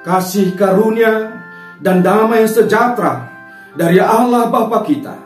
kasih 0.00 0.56
karunia 0.56 1.40
dan 1.80 2.00
damai 2.00 2.48
sejahtera 2.48 3.28
dari 3.76 4.00
Allah 4.00 4.48
Bapa 4.48 4.84
kita 4.84 5.16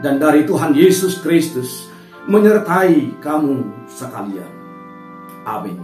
dan 0.00 0.20
dari 0.20 0.44
Tuhan 0.44 0.76
Yesus 0.76 1.20
Kristus 1.20 1.88
menyertai 2.28 3.20
kamu 3.20 3.88
sekalian. 3.88 4.52
Amin. 5.44 5.80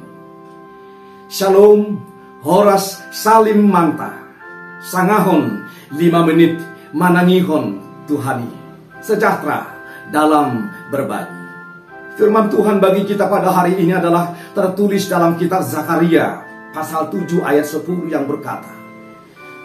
Shalom, 1.26 1.98
Horas 2.44 3.02
Salim 3.10 3.66
Manta, 3.66 4.14
Sangahon, 4.84 5.64
lima 5.96 6.22
menit 6.22 6.60
manangihon 6.94 7.82
Tuhani, 8.06 8.52
sejahtera 9.02 9.66
dalam 10.14 10.70
berbagi. 10.92 11.34
Firman 12.16 12.48
Tuhan 12.48 12.80
bagi 12.80 13.04
kita 13.04 13.28
pada 13.28 13.52
hari 13.52 13.76
ini 13.76 13.92
adalah 13.92 14.32
tertulis 14.56 15.04
dalam 15.10 15.36
kitab 15.36 15.60
Zakaria 15.60 16.45
pasal 16.76 17.08
7 17.08 17.40
ayat 17.40 17.64
10 17.64 18.12
yang 18.12 18.28
berkata, 18.28 18.68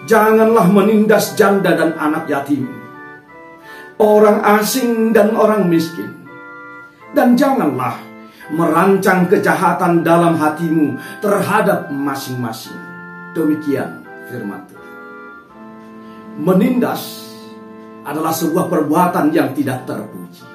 Janganlah 0.07 0.71
menindas 0.71 1.35
janda 1.35 1.75
dan 1.75 1.91
anak 1.99 2.31
yatim, 2.31 2.71
orang 3.99 4.39
asing 4.57 5.11
dan 5.11 5.35
orang 5.35 5.67
miskin, 5.67 6.23
dan 7.11 7.35
janganlah 7.35 7.99
merancang 8.55 9.27
kejahatan 9.27 10.01
dalam 10.07 10.39
hatimu 10.39 10.95
terhadap 11.19 11.91
masing-masing. 11.91 12.79
Demikian 13.35 14.01
firman 14.31 14.63
Tuhan. 14.71 14.89
Menindas 16.41 17.27
adalah 18.07 18.33
sebuah 18.33 18.71
perbuatan 18.71 19.29
yang 19.29 19.53
tidak 19.53 19.85
terpuji. 19.85 20.47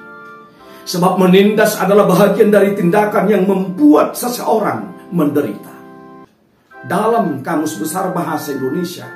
Sebab 0.86 1.18
menindas 1.22 1.78
adalah 1.78 2.08
bahagian 2.08 2.50
dari 2.50 2.74
tindakan 2.74 3.30
yang 3.30 3.46
membuat 3.46 4.18
seseorang 4.18 5.10
menderita. 5.14 5.75
Dalam 6.86 7.42
Kamus 7.42 7.82
Besar 7.82 8.14
Bahasa 8.14 8.54
Indonesia, 8.54 9.10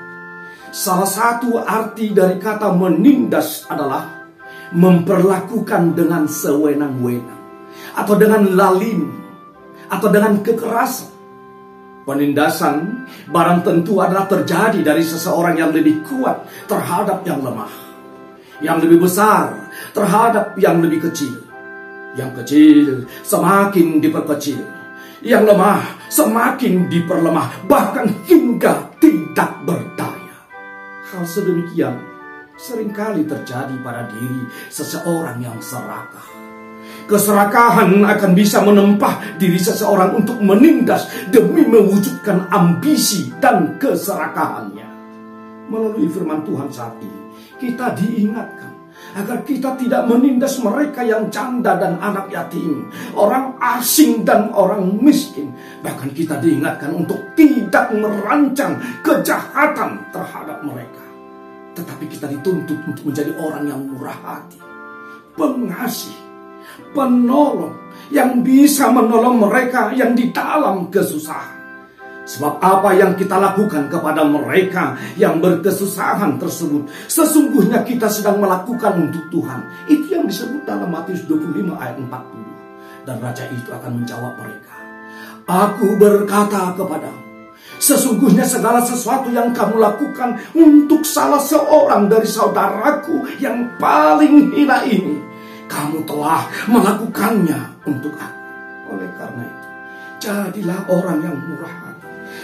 salah 0.75 1.07
satu 1.07 1.63
arti 1.63 2.11
dari 2.11 2.35
kata 2.43 2.75
menindas 2.75 3.63
adalah 3.70 4.27
memperlakukan 4.75 5.95
dengan 5.95 6.27
sewenang-wenang 6.27 7.41
atau 7.95 8.14
dengan 8.19 8.42
lalim 8.59 9.07
atau 9.86 10.09
dengan 10.11 10.42
kekerasan. 10.42 11.23
Penindasan 12.01 13.07
barang 13.30 13.61
tentu 13.63 14.03
adalah 14.03 14.27
terjadi 14.27 14.83
dari 14.83 15.05
seseorang 15.07 15.55
yang 15.55 15.70
lebih 15.70 16.03
kuat 16.11 16.42
terhadap 16.67 17.23
yang 17.23 17.39
lemah, 17.39 17.70
yang 18.59 18.83
lebih 18.83 19.07
besar 19.07 19.70
terhadap 19.95 20.59
yang 20.59 20.83
lebih 20.83 21.07
kecil 21.07 21.51
yang 22.19 22.35
kecil 22.35 23.07
semakin 23.23 24.03
diperkecil. 24.03 24.80
Yang 25.20 25.53
lemah 25.53 25.81
semakin 26.08 26.89
diperlemah. 26.89 27.69
Bahkan 27.69 28.25
hingga 28.25 28.89
tidak 28.97 29.53
berdaya. 29.69 30.36
Hal 31.13 31.25
sedemikian 31.29 32.01
sering 32.61 32.92
kali 32.92 33.25
terjadi 33.25 33.73
pada 33.80 34.09
diri 34.13 34.45
seseorang 34.69 35.41
yang 35.41 35.57
serakah. 35.61 36.29
Keserakahan 37.09 38.07
akan 38.07 38.33
bisa 38.33 38.63
menempah 38.63 39.36
diri 39.41 39.59
seseorang 39.59 40.14
untuk 40.14 40.39
menindas 40.39 41.09
demi 41.29 41.67
mewujudkan 41.67 42.47
ambisi 42.53 43.35
dan 43.42 43.77
keserakahannya. 43.83 44.89
Melalui 45.67 46.07
firman 46.07 46.47
Tuhan 46.47 46.70
saat 46.70 46.95
ini, 47.03 47.20
kita 47.59 47.98
diingatkan 47.98 48.70
agar 49.15 49.43
kita 49.43 49.75
tidak 49.79 50.07
menindas 50.07 50.59
mereka 50.63 51.03
yang 51.03 51.27
janda 51.29 51.77
dan 51.77 51.98
anak 51.98 52.31
yatim, 52.31 52.87
orang 53.19 53.59
asing 53.59 54.23
dan 54.23 54.51
orang 54.55 54.98
miskin. 55.03 55.51
Bahkan 55.83 56.11
kita 56.15 56.39
diingatkan 56.39 56.95
untuk 56.95 57.19
tidak 57.35 57.91
merancang 57.95 58.79
kejahatan 59.03 59.98
terhadap 60.15 60.59
mereka. 60.63 61.05
Tetapi 61.75 62.05
kita 62.11 62.27
dituntut 62.31 62.79
untuk 62.87 63.05
menjadi 63.07 63.33
orang 63.39 63.65
yang 63.67 63.81
murah 63.87 64.19
hati, 64.27 64.59
pengasih, 65.39 66.19
penolong 66.92 67.75
yang 68.11 68.42
bisa 68.42 68.91
menolong 68.91 69.39
mereka 69.39 69.95
yang 69.95 70.19
di 70.19 70.35
dalam 70.35 70.91
kesusahan. 70.91 71.60
Sebab 72.30 72.63
apa 72.63 72.95
yang 72.95 73.18
kita 73.18 73.42
lakukan 73.42 73.91
kepada 73.91 74.23
mereka 74.23 74.95
yang 75.18 75.42
berkesusahan 75.42 76.39
tersebut 76.39 76.86
Sesungguhnya 77.11 77.83
kita 77.83 78.07
sedang 78.07 78.39
melakukan 78.39 79.11
untuk 79.11 79.27
Tuhan. 79.35 79.67
Itu 79.91 80.07
yang 80.14 80.30
disebut 80.30 80.63
dalam 80.63 80.95
Matius 80.95 81.27
25 81.27 81.74
ayat 81.74 81.98
40 81.98 82.07
Dan 83.02 83.17
Raja 83.18 83.45
itu 83.51 83.68
akan 83.74 83.92
menjawab 83.98 84.39
mereka 84.39 84.77
Aku 85.51 85.98
berkata 85.98 86.70
kepadamu 86.79 87.18
Sesungguhnya 87.80 88.45
segala 88.45 88.85
sesuatu 88.85 89.33
yang 89.33 89.57
kamu 89.57 89.80
lakukan 89.80 90.36
untuk 90.52 91.01
salah 91.01 91.41
seorang 91.41 92.12
dari 92.12 92.29
saudaraku 92.29 93.24
yang 93.41 93.73
paling 93.80 94.52
hina 94.52 94.85
ini, 94.85 95.17
kamu 95.64 96.05
telah 96.05 96.45
melakukannya 96.68 97.57
untuk 97.89 98.12
aku. 98.20 98.45
Oleh 98.92 99.08
karena 99.17 99.48
itu, 99.48 99.68
jadilah 100.29 100.80
orang 100.92 101.24
yang 101.24 101.36
murah 101.41 101.73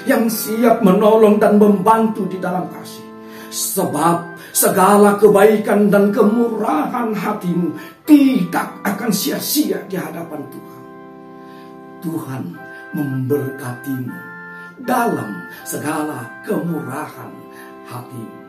yang 0.06 0.30
siap 0.30 0.80
menolong 0.80 1.36
dan 1.42 1.58
membantu 1.58 2.24
di 2.30 2.38
dalam 2.38 2.70
kasih. 2.70 3.04
Sebab 3.50 4.38
segala 4.54 5.18
kebaikan 5.18 5.90
dan 5.90 6.14
kemurahan 6.14 7.12
hatimu 7.12 7.74
tidak 8.06 8.80
akan 8.86 9.10
sia-sia 9.10 9.82
di 9.90 9.98
hadapan 9.98 10.40
Tuhan. 10.48 10.82
Tuhan 12.06 12.42
memberkatimu 12.94 14.18
dalam 14.86 15.50
segala 15.66 16.30
kemurahan 16.46 17.32
hatimu. 17.90 18.40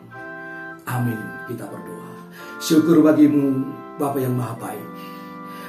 Amin. 0.88 1.20
Kita 1.50 1.66
berdoa. 1.68 2.14
Syukur 2.62 3.02
bagimu 3.02 3.66
Bapa 3.98 4.22
yang 4.22 4.38
Maha 4.38 4.56
Baik. 4.62 4.88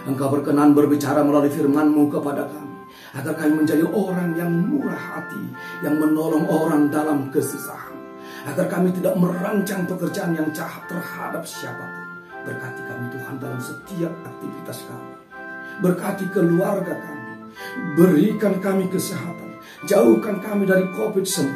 Engkau 0.09 0.31
berkenan 0.31 0.73
berbicara 0.73 1.21
melalui 1.21 1.53
firman-Mu 1.53 2.09
kepada 2.09 2.49
kami 2.49 2.68
agar 3.17 3.33
kami 3.37 3.65
menjadi 3.65 3.85
orang 3.89 4.37
yang 4.37 4.53
murah 4.53 4.99
hati, 4.99 5.45
yang 5.81 5.97
menolong 5.97 6.45
orang 6.45 6.93
dalam 6.93 7.33
kesusahan, 7.33 7.97
agar 8.45 8.69
kami 8.69 8.93
tidak 8.93 9.17
merancang 9.17 9.89
pekerjaan 9.89 10.37
yang 10.37 10.49
jahat 10.53 10.85
terhadap 10.91 11.45
siapa 11.49 11.81
pun. 11.81 12.07
Berkati 12.49 12.81
kami 12.85 13.05
Tuhan 13.13 13.35
dalam 13.41 13.61
setiap 13.61 14.13
aktivitas 14.25 14.79
kami. 14.89 15.13
Berkati 15.85 16.25
keluarga 16.33 16.95
kami. 16.97 17.33
Berikan 17.99 18.57
kami 18.63 18.89
kesehatan. 18.89 19.59
Jauhkan 19.87 20.43
kami 20.43 20.67
dari 20.67 20.87
COVID-19. 20.97 21.55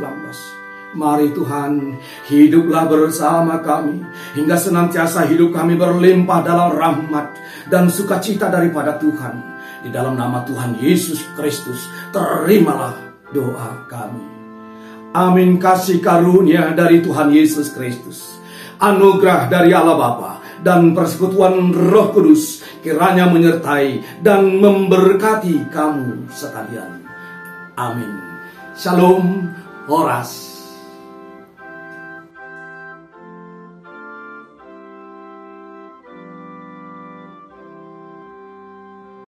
Mari 0.93 1.33
Tuhan, 1.33 1.97
hiduplah 2.29 2.85
bersama 2.85 3.65
kami 3.65 4.05
hingga 4.37 4.61
senantiasa 4.61 5.25
hidup 5.25 5.57
kami 5.57 5.81
berlimpah 5.81 6.45
dalam 6.45 6.77
rahmat 6.77 7.33
dan 7.73 7.89
sukacita 7.89 8.53
daripada 8.53 9.01
Tuhan. 9.01 9.52
Di 9.83 9.91
dalam 9.91 10.15
nama 10.15 10.47
Tuhan 10.47 10.79
Yesus 10.79 11.27
Kristus, 11.35 11.91
terimalah 12.15 12.95
doa 13.35 13.83
kami. 13.91 14.23
Amin 15.13 15.61
kasih 15.61 16.01
karunia 16.01 16.73
dari 16.73 17.03
Tuhan 17.05 17.35
Yesus 17.35 17.75
Kristus. 17.75 18.39
Anugerah 18.81 19.51
dari 19.51 19.75
Allah 19.75 19.99
Bapa 19.99 20.33
dan 20.63 20.95
persekutuan 20.95 21.75
Roh 21.75 22.15
Kudus 22.15 22.63
kiranya 22.81 23.27
menyertai 23.29 24.23
dan 24.23 24.59
memberkati 24.63 25.69
kamu 25.69 26.31
sekalian. 26.31 27.03
Amin. 27.77 28.15
Shalom, 28.79 29.53
Horas. 29.91 30.52